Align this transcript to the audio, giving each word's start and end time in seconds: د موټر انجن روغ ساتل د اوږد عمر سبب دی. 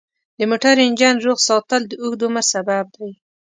د 0.37 0.41
موټر 0.51 0.75
انجن 0.85 1.15
روغ 1.25 1.37
ساتل 1.47 1.81
د 1.87 1.93
اوږد 2.01 2.21
عمر 2.27 2.45
سبب 2.53 2.85
دی. 2.97 3.11